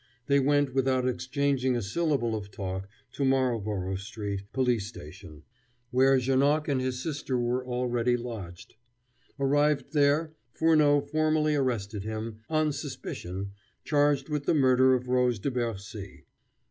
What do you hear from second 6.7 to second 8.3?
his sister were already